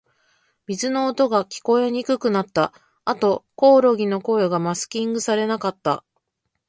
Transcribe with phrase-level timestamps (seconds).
[0.65, 2.73] 水の音が、聞こえにくくなった。
[3.05, 6.03] あと、コオロギの声がマスキングされなかった。